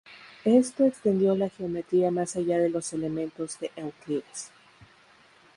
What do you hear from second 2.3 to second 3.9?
allá de los "Elementos" de